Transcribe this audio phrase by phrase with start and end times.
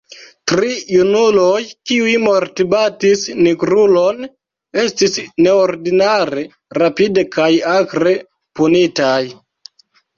[0.51, 4.27] Tri junuloj, kiuj mortbatis nigrulon,
[4.87, 6.51] estis neordinare
[6.83, 8.21] rapide kaj akre
[8.57, 9.23] punitaj.